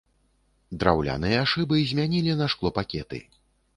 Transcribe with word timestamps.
Драўляныя 0.83 1.43
шыбы 1.53 1.77
змянілі 1.91 2.33
на 2.43 2.51
шклопакеты. 2.55 3.19